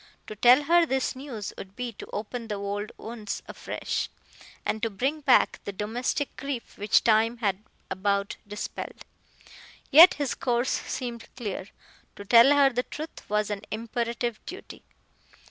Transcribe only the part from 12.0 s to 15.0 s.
To tell her the truth was an imperative duty.